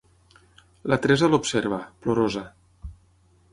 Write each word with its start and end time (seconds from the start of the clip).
La 0.93 0.97
Teresa 1.03 1.29
l'observa, 1.35 1.81
plorosa. 2.07 2.45